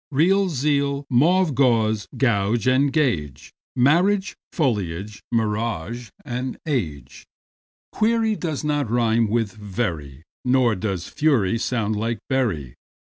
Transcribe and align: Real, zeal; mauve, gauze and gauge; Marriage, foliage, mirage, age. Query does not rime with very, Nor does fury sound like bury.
Real, 0.09 0.49
zeal; 0.49 1.05
mauve, 1.11 1.53
gauze 1.53 2.07
and 2.19 2.91
gauge; 2.91 3.53
Marriage, 3.75 4.35
foliage, 4.51 5.21
mirage, 5.31 6.09
age. 6.65 7.27
Query 7.91 8.35
does 8.35 8.63
not 8.63 8.89
rime 8.89 9.27
with 9.29 9.51
very, 9.53 10.23
Nor 10.43 10.73
does 10.73 11.07
fury 11.07 11.59
sound 11.59 11.95
like 11.95 12.17
bury. 12.29 12.73